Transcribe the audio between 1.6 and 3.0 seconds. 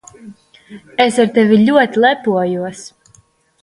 ļoti lepojos!